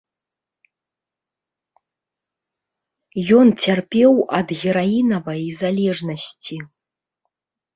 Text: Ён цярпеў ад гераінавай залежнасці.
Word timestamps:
Ён 3.41 3.53
цярпеў 3.67 4.19
ад 4.39 4.47
гераінавай 4.63 5.43
залежнасці. 5.61 6.55